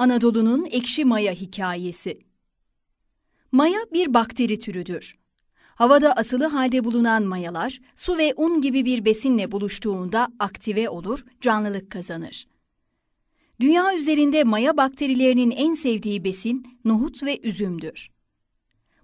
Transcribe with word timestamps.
Anadolu'nun 0.00 0.64
ekşi 0.70 1.04
maya 1.04 1.32
hikayesi. 1.32 2.18
Maya 3.52 3.78
bir 3.92 4.14
bakteri 4.14 4.58
türüdür. 4.58 5.14
Havada 5.74 6.12
asılı 6.12 6.46
halde 6.46 6.84
bulunan 6.84 7.22
mayalar, 7.22 7.80
su 7.94 8.18
ve 8.18 8.34
un 8.36 8.60
gibi 8.60 8.84
bir 8.84 9.04
besinle 9.04 9.52
buluştuğunda 9.52 10.28
aktive 10.38 10.88
olur, 10.88 11.24
canlılık 11.40 11.90
kazanır. 11.90 12.46
Dünya 13.60 13.96
üzerinde 13.96 14.44
maya 14.44 14.76
bakterilerinin 14.76 15.50
en 15.50 15.72
sevdiği 15.72 16.24
besin 16.24 16.78
nohut 16.84 17.22
ve 17.22 17.40
üzümdür. 17.42 18.10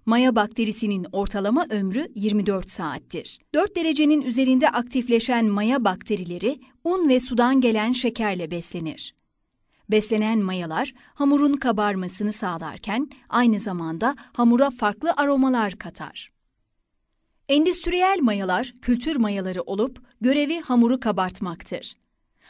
Maya 0.05 0.35
bakterisinin 0.35 1.07
ortalama 1.11 1.65
ömrü 1.69 2.07
24 2.15 2.69
saattir. 2.69 3.39
4 3.53 3.75
derecenin 3.75 4.21
üzerinde 4.21 4.69
aktifleşen 4.69 5.45
maya 5.45 5.85
bakterileri 5.85 6.59
un 6.83 7.09
ve 7.09 7.19
sudan 7.19 7.61
gelen 7.61 7.91
şekerle 7.91 8.51
beslenir. 8.51 9.16
Beslenen 9.89 10.39
mayalar 10.39 10.93
hamurun 11.13 11.53
kabarmasını 11.53 12.33
sağlarken 12.33 13.09
aynı 13.29 13.59
zamanda 13.59 14.15
hamura 14.33 14.69
farklı 14.69 15.13
aromalar 15.17 15.73
katar. 15.73 16.29
Endüstriyel 17.49 18.17
mayalar 18.21 18.73
kültür 18.81 19.15
mayaları 19.15 19.61
olup 19.61 20.01
görevi 20.21 20.59
hamuru 20.59 20.99
kabartmaktır. 20.99 21.93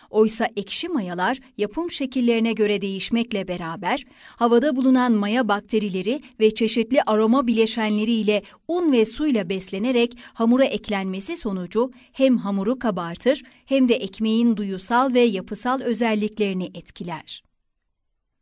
Oysa 0.09 0.47
ekşi 0.55 0.89
mayalar 0.89 1.39
yapım 1.57 1.91
şekillerine 1.91 2.53
göre 2.53 2.81
değişmekle 2.81 3.47
beraber 3.47 4.05
havada 4.35 4.75
bulunan 4.75 5.11
maya 5.11 5.47
bakterileri 5.47 6.21
ve 6.39 6.55
çeşitli 6.55 7.02
aroma 7.02 7.47
bileşenleriyle 7.47 8.43
un 8.67 8.91
ve 8.91 9.05
suyla 9.05 9.49
beslenerek 9.49 10.17
hamura 10.33 10.66
eklenmesi 10.66 11.38
sonucu 11.38 11.91
hem 12.13 12.38
hamuru 12.38 12.80
kabartır 12.80 13.43
hem 13.66 13.89
de 13.89 13.95
ekmeğin 13.95 14.57
duyusal 14.57 15.13
ve 15.13 15.21
yapısal 15.21 15.81
özelliklerini 15.81 16.71
etkiler. 16.73 17.44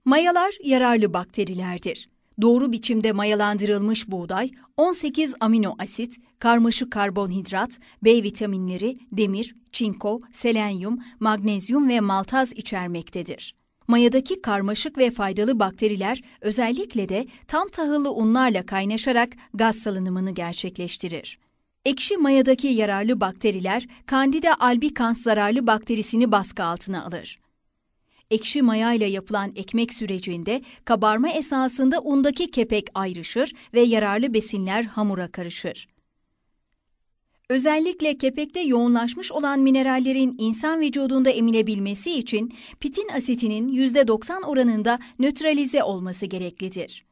Mayalar 0.06 0.56
yararlı 0.64 1.14
bakterilerdir 1.14 2.15
doğru 2.42 2.72
biçimde 2.72 3.12
mayalandırılmış 3.12 4.12
buğday, 4.12 4.52
18 4.78 5.36
amino 5.40 5.76
asit, 5.80 6.18
karmaşık 6.40 6.92
karbonhidrat, 6.92 7.80
B 8.04 8.24
vitaminleri, 8.24 8.96
demir, 9.12 9.56
çinko, 9.72 10.20
selenyum, 10.32 11.00
magnezyum 11.20 11.90
ve 11.90 12.00
maltaz 12.00 12.52
içermektedir. 12.52 13.56
Mayadaki 13.88 14.42
karmaşık 14.42 14.98
ve 14.98 15.12
faydalı 15.12 15.60
bakteriler 15.60 16.22
özellikle 16.42 17.10
de 17.10 17.28
tam 17.48 17.68
tahıllı 17.68 18.14
unlarla 18.14 18.66
kaynaşarak 18.66 19.30
gaz 19.54 19.76
salınımını 19.76 20.32
gerçekleştirir. 20.32 21.40
Ekşi 21.86 22.18
mayadaki 22.18 22.68
yararlı 22.68 23.22
bakteriler 23.22 23.88
Candida 24.12 24.56
albicans 24.60 25.22
zararlı 25.22 25.68
bakterisini 25.68 26.32
baskı 26.32 26.64
altına 26.64 27.06
alır 27.06 27.38
ekşi 28.32 28.62
maya 28.62 28.94
ile 28.94 29.06
yapılan 29.06 29.52
ekmek 29.56 29.94
sürecinde 29.94 30.62
kabarma 30.86 31.30
esasında 31.30 32.00
undaki 32.02 32.52
kepek 32.52 32.88
ayrışır 32.94 33.54
ve 33.74 33.82
yararlı 33.82 34.34
besinler 34.34 34.84
hamura 34.84 35.32
karışır. 35.32 35.88
Özellikle 37.50 38.18
kepekte 38.18 38.60
yoğunlaşmış 38.60 39.32
olan 39.32 39.60
minerallerin 39.60 40.36
insan 40.40 40.82
vücudunda 40.82 41.30
emilebilmesi 41.30 42.12
için 42.12 42.54
pitin 42.80 43.08
asitinin 43.10 43.70
%90 43.70 44.46
oranında 44.46 45.00
nötralize 45.20 45.84
olması 45.84 46.26
gereklidir. 46.26 47.06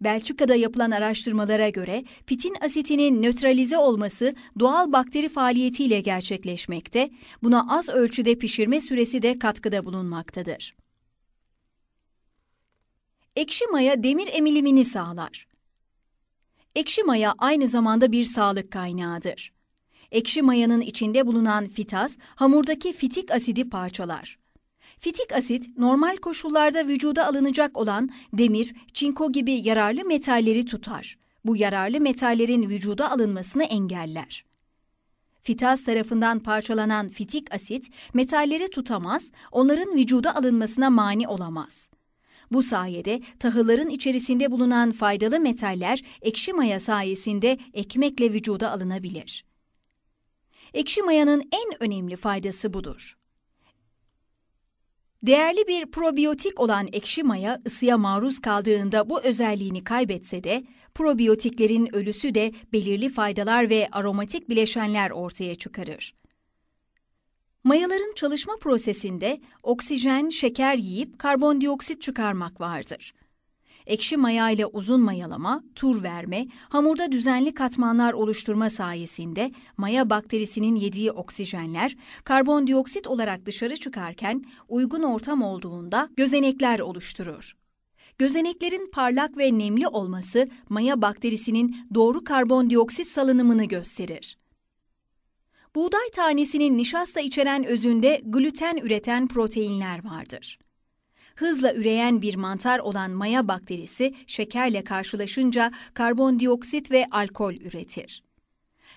Belçika'da 0.00 0.54
yapılan 0.54 0.90
araştırmalara 0.90 1.68
göre 1.68 2.04
pitin 2.26 2.56
asitinin 2.60 3.22
nötralize 3.22 3.78
olması 3.78 4.34
doğal 4.58 4.92
bakteri 4.92 5.28
faaliyetiyle 5.28 6.00
gerçekleşmekte, 6.00 7.10
buna 7.42 7.66
az 7.68 7.88
ölçüde 7.88 8.38
pişirme 8.38 8.80
süresi 8.80 9.22
de 9.22 9.38
katkıda 9.38 9.84
bulunmaktadır. 9.84 10.74
Ekşi 13.36 13.66
maya 13.66 14.02
demir 14.02 14.28
emilimini 14.32 14.84
sağlar. 14.84 15.46
Ekşi 16.74 17.02
maya 17.02 17.34
aynı 17.38 17.68
zamanda 17.68 18.12
bir 18.12 18.24
sağlık 18.24 18.70
kaynağıdır. 18.70 19.52
Ekşi 20.12 20.42
mayanın 20.42 20.80
içinde 20.80 21.26
bulunan 21.26 21.66
fitaz, 21.66 22.18
hamurdaki 22.34 22.92
fitik 22.92 23.30
asidi 23.30 23.68
parçalar. 23.68 24.38
Fitik 25.00 25.32
asit 25.32 25.78
normal 25.78 26.16
koşullarda 26.16 26.86
vücuda 26.86 27.26
alınacak 27.26 27.78
olan 27.78 28.10
demir, 28.32 28.74
çinko 28.94 29.32
gibi 29.32 29.52
yararlı 29.52 30.04
metalleri 30.04 30.64
tutar. 30.64 31.18
Bu 31.44 31.56
yararlı 31.56 32.00
metallerin 32.00 32.70
vücuda 32.70 33.10
alınmasını 33.10 33.64
engeller. 33.64 34.44
Fitaz 35.42 35.84
tarafından 35.84 36.38
parçalanan 36.38 37.08
fitik 37.08 37.54
asit 37.54 37.88
metalleri 38.14 38.70
tutamaz, 38.70 39.30
onların 39.52 39.96
vücuda 39.96 40.36
alınmasına 40.36 40.90
mani 40.90 41.28
olamaz. 41.28 41.88
Bu 42.52 42.62
sayede 42.62 43.20
tahılların 43.38 43.90
içerisinde 43.90 44.50
bulunan 44.50 44.92
faydalı 44.92 45.40
metaller 45.40 46.02
ekşi 46.22 46.52
maya 46.52 46.80
sayesinde 46.80 47.58
ekmekle 47.72 48.32
vücuda 48.32 48.72
alınabilir. 48.72 49.44
Ekşi 50.74 51.02
mayanın 51.02 51.42
en 51.52 51.82
önemli 51.82 52.16
faydası 52.16 52.72
budur. 52.72 53.16
Değerli 55.22 55.66
bir 55.66 55.86
probiyotik 55.86 56.60
olan 56.60 56.88
ekşi 56.92 57.22
maya 57.22 57.62
ısıya 57.66 57.98
maruz 57.98 58.38
kaldığında 58.38 59.10
bu 59.10 59.22
özelliğini 59.22 59.84
kaybetse 59.84 60.44
de 60.44 60.64
probiyotiklerin 60.94 61.94
ölüsü 61.94 62.34
de 62.34 62.52
belirli 62.72 63.08
faydalar 63.08 63.70
ve 63.70 63.88
aromatik 63.92 64.48
bileşenler 64.48 65.10
ortaya 65.10 65.54
çıkarır. 65.54 66.14
Mayaların 67.64 68.12
çalışma 68.14 68.56
prosesinde 68.56 69.40
oksijen, 69.62 70.28
şeker 70.28 70.76
yiyip 70.76 71.18
karbondioksit 71.18 72.02
çıkarmak 72.02 72.60
vardır 72.60 73.12
ekşi 73.86 74.16
maya 74.16 74.50
ile 74.50 74.66
uzun 74.66 75.00
mayalama, 75.00 75.64
tur 75.74 76.02
verme, 76.02 76.46
hamurda 76.68 77.12
düzenli 77.12 77.54
katmanlar 77.54 78.12
oluşturma 78.12 78.70
sayesinde 78.70 79.52
maya 79.76 80.10
bakterisinin 80.10 80.76
yediği 80.76 81.12
oksijenler 81.12 81.96
karbondioksit 82.24 83.06
olarak 83.06 83.46
dışarı 83.46 83.76
çıkarken 83.76 84.44
uygun 84.68 85.02
ortam 85.02 85.42
olduğunda 85.42 86.08
gözenekler 86.16 86.78
oluşturur. 86.78 87.56
Gözeneklerin 88.18 88.90
parlak 88.92 89.38
ve 89.38 89.58
nemli 89.58 89.88
olması 89.88 90.48
maya 90.68 91.02
bakterisinin 91.02 91.76
doğru 91.94 92.24
karbondioksit 92.24 93.06
salınımını 93.06 93.64
gösterir. 93.64 94.38
Buğday 95.74 96.10
tanesinin 96.14 96.78
nişasta 96.78 97.20
içeren 97.20 97.64
özünde 97.64 98.22
gluten 98.24 98.76
üreten 98.76 99.28
proteinler 99.28 100.04
vardır 100.04 100.58
hızla 101.36 101.74
üreyen 101.74 102.22
bir 102.22 102.34
mantar 102.34 102.78
olan 102.78 103.10
maya 103.10 103.48
bakterisi 103.48 104.14
şekerle 104.26 104.84
karşılaşınca 104.84 105.72
karbondioksit 105.94 106.90
ve 106.90 107.06
alkol 107.10 107.54
üretir. 107.54 108.22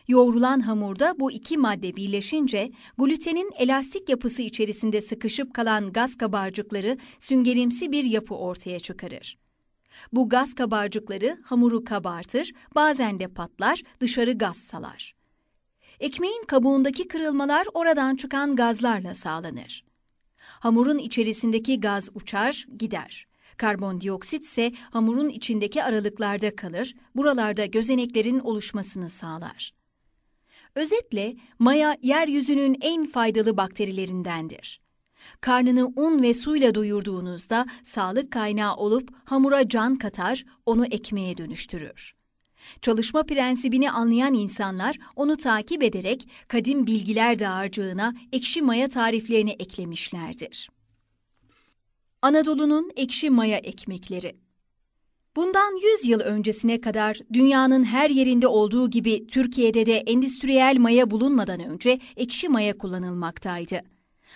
Yoğrulan 0.07 0.59
hamurda 0.59 1.15
bu 1.19 1.31
iki 1.31 1.57
madde 1.57 1.95
birleşince 1.95 2.71
glutenin 2.97 3.51
elastik 3.57 4.09
yapısı 4.09 4.41
içerisinde 4.41 5.01
sıkışıp 5.01 5.53
kalan 5.53 5.91
gaz 5.91 6.17
kabarcıkları 6.17 6.97
süngerimsi 7.19 7.91
bir 7.91 8.03
yapı 8.03 8.35
ortaya 8.35 8.79
çıkarır. 8.79 9.37
Bu 10.13 10.29
gaz 10.29 10.55
kabarcıkları 10.55 11.37
hamuru 11.43 11.83
kabartır, 11.83 12.51
bazen 12.75 13.19
de 13.19 13.27
patlar, 13.27 13.81
dışarı 13.99 14.37
gaz 14.37 14.57
salar. 14.57 15.15
Ekmeğin 15.99 16.43
kabuğundaki 16.47 17.07
kırılmalar 17.07 17.67
oradan 17.73 18.15
çıkan 18.15 18.55
gazlarla 18.55 19.15
sağlanır 19.15 19.88
hamurun 20.59 20.97
içerisindeki 20.97 21.79
gaz 21.79 22.09
uçar, 22.13 22.65
gider. 22.77 23.27
Karbondioksit 23.57 24.45
ise 24.45 24.71
hamurun 24.91 25.29
içindeki 25.29 25.83
aralıklarda 25.83 26.55
kalır, 26.55 26.95
buralarda 27.15 27.65
gözeneklerin 27.65 28.39
oluşmasını 28.39 29.09
sağlar. 29.09 29.73
Özetle 30.75 31.35
maya 31.59 31.97
yeryüzünün 32.01 32.77
en 32.81 33.05
faydalı 33.05 33.57
bakterilerindendir. 33.57 34.81
Karnını 35.41 35.87
un 35.95 36.21
ve 36.21 36.33
suyla 36.33 36.75
doyurduğunuzda 36.75 37.65
sağlık 37.83 38.31
kaynağı 38.31 38.75
olup 38.75 39.09
hamura 39.25 39.67
can 39.67 39.95
katar, 39.95 40.45
onu 40.65 40.85
ekmeğe 40.85 41.37
dönüştürür. 41.37 42.18
Çalışma 42.81 43.23
prensibini 43.23 43.91
anlayan 43.91 44.33
insanlar 44.33 44.97
onu 45.15 45.37
takip 45.37 45.83
ederek 45.83 46.27
kadim 46.47 46.87
bilgiler 46.87 47.39
dağarcığına 47.39 48.15
ekşi 48.33 48.61
maya 48.61 48.87
tariflerini 48.89 49.51
eklemişlerdir. 49.51 50.69
Anadolu'nun 52.21 52.91
ekşi 52.95 53.29
maya 53.29 53.57
ekmekleri 53.57 54.35
Bundan 55.35 55.93
100 56.01 56.05
yıl 56.05 56.19
öncesine 56.19 56.81
kadar 56.81 57.19
dünyanın 57.33 57.83
her 57.83 58.09
yerinde 58.09 58.47
olduğu 58.47 58.89
gibi 58.89 59.27
Türkiye'de 59.27 59.85
de 59.85 59.93
endüstriyel 59.97 60.77
maya 60.79 61.11
bulunmadan 61.11 61.59
önce 61.59 61.99
ekşi 62.15 62.49
maya 62.49 62.77
kullanılmaktaydı. 62.77 63.81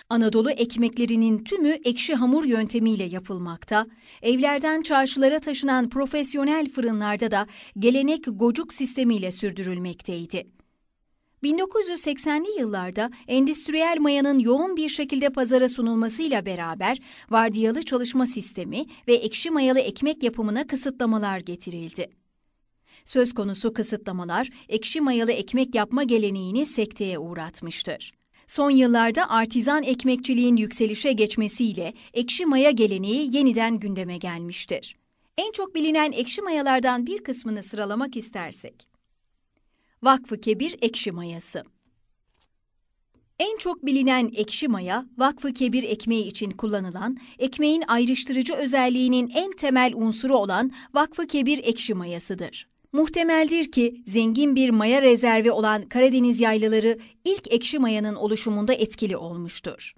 Anadolu 0.08 0.50
ekmeklerinin 0.50 1.44
tümü 1.44 1.68
ekşi 1.68 2.14
hamur 2.14 2.44
yöntemiyle 2.44 3.04
yapılmakta, 3.04 3.86
evlerden 4.22 4.82
çarşılara 4.82 5.40
taşınan 5.40 5.88
profesyonel 5.88 6.70
fırınlarda 6.70 7.30
da 7.30 7.46
gelenek 7.78 8.24
gocuk 8.26 8.74
sistemiyle 8.74 9.32
sürdürülmekteydi. 9.32 10.46
1980'li 11.42 12.60
yıllarda 12.60 13.10
endüstriyel 13.28 13.96
mayanın 14.00 14.38
yoğun 14.38 14.76
bir 14.76 14.88
şekilde 14.88 15.30
pazara 15.30 15.68
sunulmasıyla 15.68 16.46
beraber 16.46 16.98
vardiyalı 17.30 17.82
çalışma 17.82 18.26
sistemi 18.26 18.86
ve 19.08 19.14
ekşi 19.14 19.50
mayalı 19.50 19.80
ekmek 19.80 20.22
yapımına 20.22 20.66
kısıtlamalar 20.66 21.38
getirildi. 21.38 22.10
Söz 23.04 23.34
konusu 23.34 23.72
kısıtlamalar 23.72 24.50
ekşi 24.68 25.00
mayalı 25.00 25.32
ekmek 25.32 25.74
yapma 25.74 26.02
geleneğini 26.02 26.66
sekteye 26.66 27.18
uğratmıştır. 27.18 28.12
Son 28.46 28.70
yıllarda 28.70 29.30
artizan 29.30 29.82
ekmekçiliğin 29.82 30.56
yükselişe 30.56 31.12
geçmesiyle 31.12 31.94
ekşi 32.14 32.46
maya 32.46 32.70
geleneği 32.70 33.36
yeniden 33.36 33.78
gündeme 33.78 34.16
gelmiştir. 34.16 34.94
En 35.38 35.52
çok 35.52 35.74
bilinen 35.74 36.12
ekşi 36.12 36.42
mayalardan 36.42 37.06
bir 37.06 37.24
kısmını 37.24 37.62
sıralamak 37.62 38.16
istersek. 38.16 38.88
Vakfı 40.02 40.40
Kebir 40.40 40.76
ekşi 40.80 41.12
mayası. 41.12 41.64
En 43.38 43.56
çok 43.56 43.86
bilinen 43.86 44.30
ekşi 44.34 44.68
maya, 44.68 45.06
Vakfı 45.18 45.52
Kebir 45.52 45.82
ekmeği 45.82 46.26
için 46.26 46.50
kullanılan, 46.50 47.18
ekmeğin 47.38 47.84
ayrıştırıcı 47.88 48.54
özelliğinin 48.54 49.30
en 49.34 49.52
temel 49.52 49.92
unsuru 49.94 50.36
olan 50.36 50.72
Vakfı 50.94 51.26
Kebir 51.26 51.58
ekşi 51.58 51.94
mayasıdır. 51.94 52.73
Muhtemeldir 52.94 53.72
ki 53.72 54.02
zengin 54.06 54.56
bir 54.56 54.70
maya 54.70 55.02
rezervi 55.02 55.50
olan 55.50 55.82
Karadeniz 55.82 56.40
yaylaları 56.40 56.98
ilk 57.24 57.52
ekşi 57.52 57.78
mayanın 57.78 58.14
oluşumunda 58.14 58.74
etkili 58.74 59.16
olmuştur. 59.16 59.94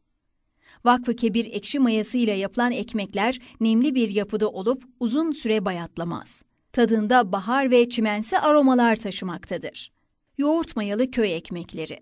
Vakfı 0.85 1.17
Kebir 1.17 1.45
ekşi 1.45 1.79
mayasıyla 1.79 2.35
yapılan 2.35 2.73
ekmekler 2.73 3.41
nemli 3.61 3.95
bir 3.95 4.11
yapıda 4.11 4.49
olup 4.49 4.85
uzun 5.01 5.33
süre 5.33 5.65
bayatlamaz. 5.65 6.43
Tadında 6.73 7.33
bahar 7.33 7.71
ve 7.71 7.89
çimensi 7.89 8.39
aromalar 8.39 8.97
taşımaktadır. 8.97 9.93
Yoğurt 10.39 10.77
mayalı 10.77 11.11
köy 11.11 11.37
ekmekleri 11.37 12.01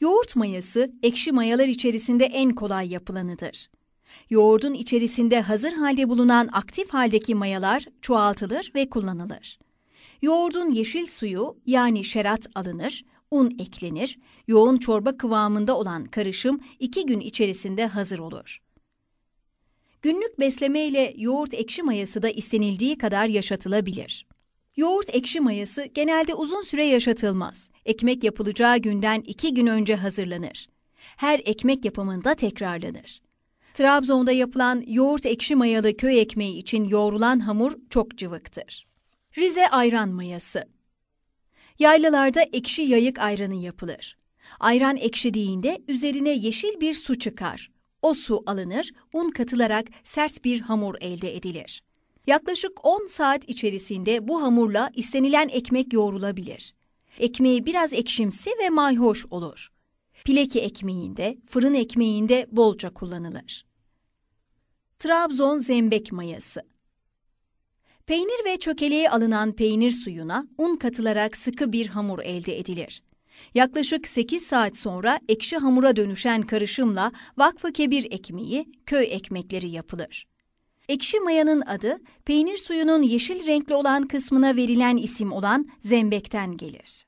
Yoğurt 0.00 0.36
mayası 0.36 0.92
ekşi 1.02 1.32
mayalar 1.32 1.68
içerisinde 1.68 2.24
en 2.24 2.50
kolay 2.54 2.92
yapılanıdır. 2.92 3.68
Yoğurdun 4.30 4.74
içerisinde 4.74 5.40
hazır 5.40 5.72
halde 5.72 6.08
bulunan 6.08 6.48
aktif 6.52 6.90
haldeki 6.90 7.34
mayalar 7.34 7.84
çoğaltılır 8.02 8.72
ve 8.74 8.90
kullanılır. 8.90 9.58
Yoğurdun 10.22 10.70
yeşil 10.70 11.06
suyu 11.06 11.56
yani 11.66 12.04
şerat 12.04 12.46
alınır, 12.54 13.04
un 13.30 13.56
eklenir, 13.58 14.18
yoğun 14.48 14.76
çorba 14.76 15.16
kıvamında 15.16 15.78
olan 15.78 16.04
karışım 16.04 16.60
iki 16.78 17.06
gün 17.06 17.20
içerisinde 17.20 17.86
hazır 17.86 18.18
olur. 18.18 18.58
Günlük 20.02 20.40
besleme 20.40 20.86
ile 20.86 21.14
yoğurt 21.16 21.54
ekşi 21.54 21.82
mayası 21.82 22.22
da 22.22 22.30
istenildiği 22.30 22.98
kadar 22.98 23.26
yaşatılabilir. 23.26 24.26
Yoğurt 24.76 25.14
ekşi 25.14 25.40
mayası 25.40 25.84
genelde 25.94 26.34
uzun 26.34 26.62
süre 26.62 26.84
yaşatılmaz. 26.84 27.70
Ekmek 27.84 28.24
yapılacağı 28.24 28.78
günden 28.78 29.20
iki 29.26 29.54
gün 29.54 29.66
önce 29.66 29.96
hazırlanır. 29.96 30.68
Her 30.96 31.38
ekmek 31.44 31.84
yapımında 31.84 32.34
tekrarlanır. 32.34 33.20
Trabzon'da 33.74 34.32
yapılan 34.32 34.84
yoğurt 34.86 35.26
ekşi 35.26 35.56
mayalı 35.56 35.96
köy 35.96 36.20
ekmeği 36.20 36.58
için 36.58 36.88
yoğrulan 36.88 37.40
hamur 37.40 37.72
çok 37.90 38.18
cıvıktır. 38.18 38.86
Rize 39.38 39.68
ayran 39.68 40.08
mayası 40.08 40.64
Yaylalarda 41.78 42.42
ekşi 42.42 42.82
yayık 42.82 43.18
ayranı 43.18 43.54
yapılır. 43.54 44.16
Ayran 44.60 44.96
ekşidiğinde 44.96 45.82
üzerine 45.88 46.30
yeşil 46.30 46.80
bir 46.80 46.94
su 46.94 47.18
çıkar. 47.18 47.70
O 48.02 48.14
su 48.14 48.42
alınır, 48.46 48.90
un 49.12 49.30
katılarak 49.30 49.86
sert 50.04 50.44
bir 50.44 50.60
hamur 50.60 50.94
elde 51.00 51.36
edilir. 51.36 51.82
Yaklaşık 52.26 52.84
10 52.86 53.06
saat 53.06 53.48
içerisinde 53.48 54.28
bu 54.28 54.42
hamurla 54.42 54.90
istenilen 54.94 55.48
ekmek 55.48 55.92
yoğrulabilir. 55.92 56.74
Ekmeği 57.18 57.66
biraz 57.66 57.92
ekşimsi 57.92 58.50
ve 58.62 58.70
mayhoş 58.70 59.26
olur. 59.30 59.71
Pileki 60.24 60.60
ekmeğinde, 60.60 61.38
fırın 61.46 61.74
ekmeğinde 61.74 62.46
bolca 62.50 62.94
kullanılır. 62.94 63.64
Trabzon 64.98 65.58
zembek 65.58 66.12
mayası 66.12 66.62
Peynir 68.06 68.44
ve 68.44 68.56
çökeleğe 68.56 69.10
alınan 69.10 69.52
peynir 69.52 69.90
suyuna 69.90 70.46
un 70.58 70.76
katılarak 70.76 71.36
sıkı 71.36 71.72
bir 71.72 71.86
hamur 71.86 72.18
elde 72.18 72.58
edilir. 72.58 73.02
Yaklaşık 73.54 74.08
8 74.08 74.42
saat 74.42 74.76
sonra 74.76 75.20
ekşi 75.28 75.56
hamura 75.56 75.96
dönüşen 75.96 76.42
karışımla 76.42 77.12
Vakfı 77.38 77.72
Kebir 77.72 78.04
ekmeği, 78.10 78.72
köy 78.86 79.04
ekmekleri 79.10 79.70
yapılır. 79.70 80.26
Ekşi 80.88 81.20
mayanın 81.20 81.60
adı, 81.60 81.98
peynir 82.24 82.56
suyunun 82.56 83.02
yeşil 83.02 83.46
renkli 83.46 83.74
olan 83.74 84.08
kısmına 84.08 84.56
verilen 84.56 84.96
isim 84.96 85.32
olan 85.32 85.68
zembekten 85.80 86.56
gelir. 86.56 87.06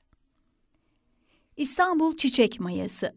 İstanbul 1.57 2.17
çiçek 2.17 2.59
mayası 2.59 3.15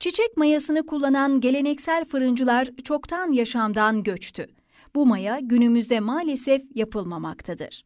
Çiçek 0.00 0.36
mayasını 0.36 0.86
kullanan 0.86 1.40
geleneksel 1.40 2.04
fırıncılar 2.04 2.68
çoktan 2.84 3.32
yaşamdan 3.32 4.02
göçtü. 4.02 4.46
Bu 4.94 5.06
maya 5.06 5.38
günümüzde 5.40 6.00
maalesef 6.00 6.62
yapılmamaktadır. 6.74 7.84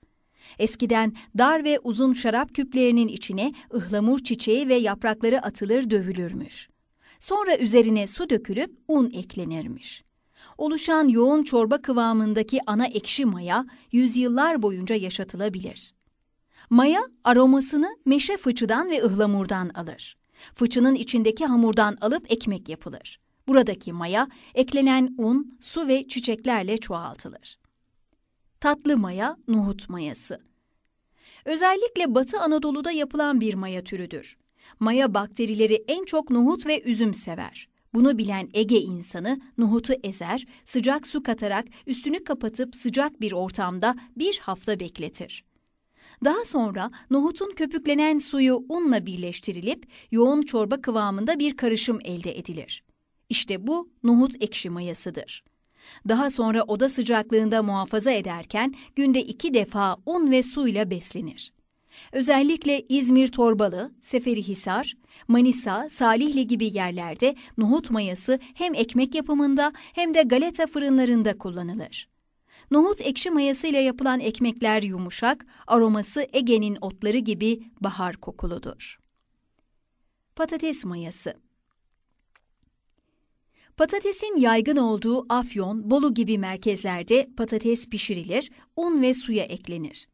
Eskiden 0.58 1.16
dar 1.38 1.64
ve 1.64 1.78
uzun 1.78 2.12
şarap 2.12 2.54
küplerinin 2.54 3.08
içine 3.08 3.52
ıhlamur 3.74 4.18
çiçeği 4.18 4.68
ve 4.68 4.74
yaprakları 4.74 5.42
atılır 5.42 5.90
dövülürmüş. 5.90 6.68
Sonra 7.20 7.58
üzerine 7.58 8.06
su 8.06 8.30
dökülüp 8.30 8.70
un 8.88 9.10
eklenirmiş. 9.10 10.04
Oluşan 10.58 11.08
yoğun 11.08 11.42
çorba 11.42 11.82
kıvamındaki 11.82 12.60
ana 12.66 12.86
ekşi 12.86 13.24
maya 13.24 13.66
yüzyıllar 13.92 14.62
boyunca 14.62 14.96
yaşatılabilir. 14.96 15.95
Maya 16.70 17.02
aromasını 17.24 17.96
meşe 18.04 18.36
fıçıdan 18.36 18.90
ve 18.90 19.04
ıhlamurdan 19.04 19.68
alır. 19.68 20.16
Fıçının 20.54 20.94
içindeki 20.94 21.46
hamurdan 21.46 21.96
alıp 22.00 22.32
ekmek 22.32 22.68
yapılır. 22.68 23.20
Buradaki 23.48 23.92
maya 23.92 24.28
eklenen 24.54 25.14
un, 25.18 25.58
su 25.60 25.88
ve 25.88 26.08
çiçeklerle 26.08 26.76
çoğaltılır. 26.76 27.58
Tatlı 28.60 28.96
maya, 28.96 29.36
nohut 29.48 29.88
mayası. 29.88 30.40
Özellikle 31.44 32.14
Batı 32.14 32.40
Anadolu'da 32.40 32.92
yapılan 32.92 33.40
bir 33.40 33.54
maya 33.54 33.84
türüdür. 33.84 34.36
Maya 34.80 35.14
bakterileri 35.14 35.84
en 35.88 36.04
çok 36.04 36.30
nohut 36.30 36.66
ve 36.66 36.82
üzüm 36.82 37.14
sever. 37.14 37.68
Bunu 37.94 38.18
bilen 38.18 38.48
Ege 38.54 38.80
insanı 38.80 39.40
nohutu 39.58 39.92
ezer, 40.04 40.46
sıcak 40.64 41.06
su 41.06 41.22
katarak 41.22 41.64
üstünü 41.86 42.24
kapatıp 42.24 42.76
sıcak 42.76 43.20
bir 43.20 43.32
ortamda 43.32 43.94
bir 44.16 44.38
hafta 44.38 44.80
bekletir. 44.80 45.44
Daha 46.24 46.44
sonra 46.44 46.90
nohutun 47.10 47.52
köpüklenen 47.52 48.18
suyu 48.18 48.64
unla 48.68 49.06
birleştirilip 49.06 49.86
yoğun 50.10 50.42
çorba 50.42 50.80
kıvamında 50.80 51.38
bir 51.38 51.56
karışım 51.56 51.98
elde 52.04 52.38
edilir. 52.38 52.82
İşte 53.28 53.66
bu 53.66 53.90
nohut 54.04 54.42
ekşi 54.42 54.70
mayasıdır. 54.70 55.44
Daha 56.08 56.30
sonra 56.30 56.62
oda 56.62 56.88
sıcaklığında 56.88 57.62
muhafaza 57.62 58.10
ederken 58.10 58.74
günde 58.96 59.22
iki 59.22 59.54
defa 59.54 59.96
un 60.06 60.30
ve 60.30 60.42
suyla 60.42 60.90
beslenir. 60.90 61.52
Özellikle 62.12 62.82
İzmir 62.88 63.28
Torbalı, 63.28 63.92
Seferihisar, 64.00 64.94
Manisa, 65.28 65.88
Salihli 65.90 66.46
gibi 66.46 66.76
yerlerde 66.76 67.34
nohut 67.58 67.90
mayası 67.90 68.38
hem 68.54 68.74
ekmek 68.74 69.14
yapımında 69.14 69.72
hem 69.76 70.14
de 70.14 70.22
galeta 70.22 70.66
fırınlarında 70.66 71.38
kullanılır. 71.38 72.08
Nohut 72.70 73.00
ekşi 73.00 73.30
mayasıyla 73.30 73.80
yapılan 73.80 74.20
ekmekler 74.20 74.82
yumuşak, 74.82 75.46
aroması 75.66 76.26
Ege'nin 76.32 76.78
otları 76.80 77.18
gibi 77.18 77.60
bahar 77.80 78.16
kokuludur. 78.16 78.98
Patates 80.36 80.84
mayası 80.84 81.34
Patatesin 83.76 84.36
yaygın 84.36 84.76
olduğu 84.76 85.26
Afyon, 85.28 85.90
Bolu 85.90 86.14
gibi 86.14 86.38
merkezlerde 86.38 87.28
patates 87.36 87.88
pişirilir, 87.88 88.50
un 88.76 89.02
ve 89.02 89.14
suya 89.14 89.44
eklenir. 89.44 90.08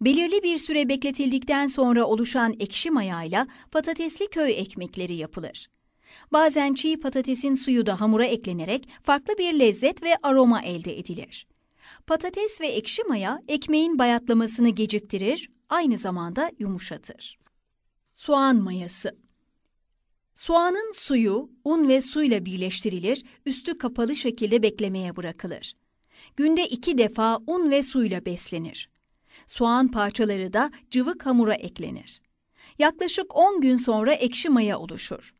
Belirli 0.00 0.42
bir 0.42 0.58
süre 0.58 0.88
bekletildikten 0.88 1.66
sonra 1.66 2.04
oluşan 2.04 2.54
ekşi 2.60 2.90
mayayla 2.90 3.46
patatesli 3.70 4.26
köy 4.30 4.52
ekmekleri 4.60 5.14
yapılır. 5.14 5.68
Bazen 6.32 6.74
çiğ 6.74 7.00
patatesin 7.00 7.54
suyu 7.54 7.86
da 7.86 8.00
hamura 8.00 8.24
eklenerek 8.24 8.88
farklı 9.02 9.38
bir 9.38 9.58
lezzet 9.58 10.02
ve 10.02 10.16
aroma 10.22 10.62
elde 10.62 10.98
edilir. 10.98 11.46
Patates 12.06 12.60
ve 12.60 12.66
ekşi 12.66 13.04
maya 13.04 13.40
ekmeğin 13.48 13.98
bayatlamasını 13.98 14.68
geciktirir, 14.68 15.50
aynı 15.68 15.98
zamanda 15.98 16.50
yumuşatır. 16.58 17.38
Soğan 18.14 18.56
mayası 18.56 19.16
Soğanın 20.34 20.92
suyu, 20.92 21.50
un 21.64 21.88
ve 21.88 22.00
suyla 22.00 22.44
birleştirilir, 22.44 23.24
üstü 23.46 23.78
kapalı 23.78 24.16
şekilde 24.16 24.62
beklemeye 24.62 25.16
bırakılır. 25.16 25.76
Günde 26.36 26.66
iki 26.66 26.98
defa 26.98 27.38
un 27.46 27.70
ve 27.70 27.82
suyla 27.82 28.24
beslenir. 28.24 28.90
Soğan 29.46 29.90
parçaları 29.90 30.52
da 30.52 30.70
cıvık 30.90 31.26
hamura 31.26 31.54
eklenir. 31.54 32.20
Yaklaşık 32.78 33.36
10 33.36 33.60
gün 33.60 33.76
sonra 33.76 34.12
ekşi 34.12 34.48
maya 34.48 34.78
oluşur. 34.78 35.34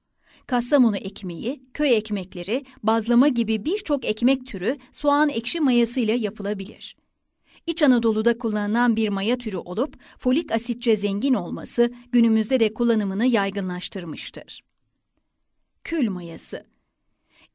Kastamonu 0.47 0.97
ekmeği, 0.97 1.63
köy 1.75 1.97
ekmekleri, 1.97 2.65
bazlama 2.83 3.29
gibi 3.29 3.65
birçok 3.65 4.05
ekmek 4.05 4.47
türü 4.47 4.77
soğan 4.93 5.29
ekşi 5.29 5.61
mayasıyla 5.61 6.15
yapılabilir. 6.15 6.97
İç 7.67 7.83
Anadolu'da 7.83 8.39
kullanılan 8.39 8.97
bir 8.97 9.09
maya 9.09 9.39
türü 9.39 9.57
olup 9.57 9.97
folik 10.19 10.53
asitçe 10.53 10.97
zengin 10.97 11.35
olması 11.35 11.93
günümüzde 12.13 12.61
de 12.61 12.75
kullanımını 12.75 13.27
yaygınlaştırmıştır. 13.27 14.61
Kül 15.85 16.09
mayası 16.09 16.65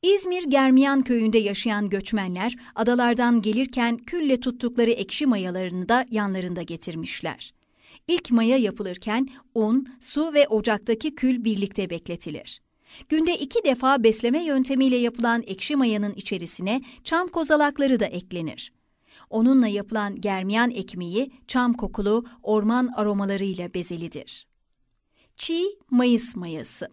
İzmir 0.01 0.43
Germiyan 0.43 1.01
köyünde 1.01 1.37
yaşayan 1.37 1.89
göçmenler 1.89 2.55
adalardan 2.75 3.41
gelirken 3.41 3.97
külle 3.97 4.39
tuttukları 4.39 4.91
ekşi 4.91 5.25
mayalarını 5.25 5.89
da 5.89 6.05
yanlarında 6.11 6.61
getirmişler. 6.61 7.53
İlk 8.07 8.31
maya 8.31 8.57
yapılırken 8.57 9.27
un, 9.55 9.87
su 9.99 10.33
ve 10.33 10.47
ocaktaki 10.47 11.15
kül 11.15 11.43
birlikte 11.43 11.89
bekletilir. 11.89 12.61
Günde 13.09 13.37
iki 13.37 13.63
defa 13.63 14.03
besleme 14.03 14.43
yöntemiyle 14.43 14.95
yapılan 14.95 15.43
ekşi 15.47 15.75
mayanın 15.75 16.13
içerisine 16.13 16.81
çam 17.03 17.27
kozalakları 17.27 17.99
da 17.99 18.05
eklenir. 18.05 18.73
Onunla 19.29 19.67
yapılan 19.67 20.21
germiyan 20.21 20.71
ekmeği 20.71 21.31
çam 21.47 21.73
kokulu 21.73 22.25
orman 22.43 22.89
aromalarıyla 22.95 23.73
bezelidir. 23.73 24.47
Çiğ 25.37 25.63
mayıs 25.89 26.35
mayası 26.35 26.87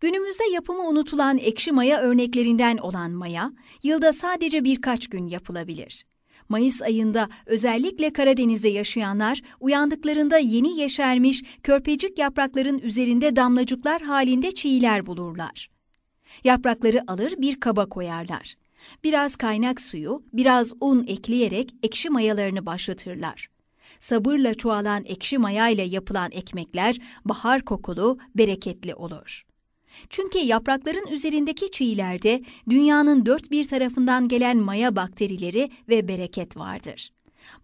Günümüzde 0.00 0.44
yapımı 0.52 0.88
unutulan 0.88 1.38
ekşi 1.38 1.72
maya 1.72 2.00
örneklerinden 2.00 2.76
olan 2.76 3.10
maya, 3.10 3.52
yılda 3.82 4.12
sadece 4.12 4.64
birkaç 4.64 5.08
gün 5.08 5.28
yapılabilir. 5.28 6.04
Mayıs 6.48 6.82
ayında 6.82 7.28
özellikle 7.46 8.12
Karadeniz'de 8.12 8.68
yaşayanlar 8.68 9.40
uyandıklarında 9.60 10.38
yeni 10.38 10.80
yeşermiş 10.80 11.42
körpecik 11.62 12.18
yaprakların 12.18 12.78
üzerinde 12.78 13.36
damlacıklar 13.36 14.02
halinde 14.02 14.52
çiğler 14.52 15.06
bulurlar. 15.06 15.70
Yaprakları 16.44 17.02
alır 17.06 17.34
bir 17.38 17.60
kaba 17.60 17.88
koyarlar. 17.88 18.54
Biraz 19.04 19.36
kaynak 19.36 19.80
suyu, 19.80 20.22
biraz 20.32 20.72
un 20.80 21.06
ekleyerek 21.06 21.74
ekşi 21.82 22.10
mayalarını 22.10 22.66
başlatırlar. 22.66 23.48
Sabırla 24.00 24.54
çoğalan 24.54 25.04
ekşi 25.04 25.38
maya 25.38 25.68
ile 25.68 25.82
yapılan 25.82 26.30
ekmekler 26.32 26.98
bahar 27.24 27.62
kokulu, 27.62 28.18
bereketli 28.34 28.94
olur. 28.94 29.44
Çünkü 30.10 30.38
yaprakların 30.38 31.06
üzerindeki 31.06 31.70
çiğlerde 31.70 32.42
dünyanın 32.70 33.26
dört 33.26 33.50
bir 33.50 33.68
tarafından 33.68 34.28
gelen 34.28 34.56
maya 34.56 34.96
bakterileri 34.96 35.70
ve 35.88 36.08
bereket 36.08 36.56
vardır. 36.56 37.12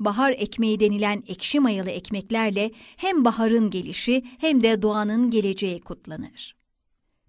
Bahar 0.01 0.33
ekmeği 0.39 0.81
denilen 0.81 1.23
ekşi 1.29 1.61
mayalı 1.61 1.91
ekmeklerle 1.91 2.71
hem 2.97 3.25
baharın 3.25 3.71
gelişi 3.71 4.23
hem 4.39 4.63
de 4.63 4.83
doğanın 4.83 5.31
geleceği 5.31 5.81
kutlanır. 5.81 6.57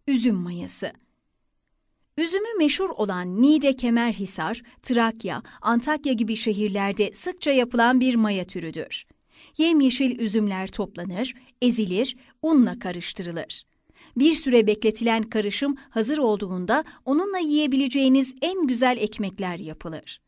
Üzüm 0.08 0.36
mayası 0.36 0.92
Üzümü 2.18 2.58
meşhur 2.58 2.90
olan 2.90 3.42
Niğde 3.42 3.76
Kemerhisar, 3.76 4.62
Trakya, 4.84 5.42
Antakya 5.62 6.14
gibi 6.14 6.36
şehirlerde 6.36 7.12
sıkça 7.14 7.52
yapılan 7.52 8.00
bir 8.00 8.16
maya 8.16 8.46
türüdür. 8.46 9.06
Yemyeşil 9.58 10.20
üzümler 10.20 10.68
toplanır, 10.68 11.34
ezilir, 11.62 12.18
unla 12.42 12.80
karıştırılır. 12.80 13.64
Bir 14.18 14.34
süre 14.34 14.68
bekletilen 14.68 15.24
karışım 15.24 15.76
hazır 15.90 16.18
olduğunda 16.18 16.84
onunla 17.06 17.40
yiyebileceğiniz 17.40 18.36
en 18.42 18.68
güzel 18.68 18.98
ekmekler 18.98 19.60
yapılır. 19.60 20.22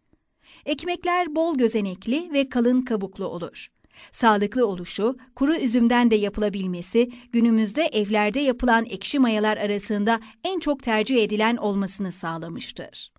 Ekmekler 0.66 1.36
bol 1.36 1.58
gözenekli 1.58 2.30
ve 2.34 2.50
kalın 2.50 2.82
kabuklu 2.82 3.28
olur. 3.28 3.68
Sağlıklı 4.12 4.68
oluşu, 4.68 5.18
kuru 5.36 5.56
üzümden 5.56 6.12
de 6.12 6.16
yapılabilmesi, 6.16 7.12
günümüzde 7.32 7.84
evlerde 7.84 8.40
yapılan 8.40 8.86
ekşi 8.86 9.20
mayalar 9.20 9.58
arasında 9.58 10.20
en 10.44 10.60
çok 10.60 10.84
tercih 10.84 11.24
edilen 11.24 11.58
olmasını 11.58 12.12
sağlamıştır. 12.12 13.14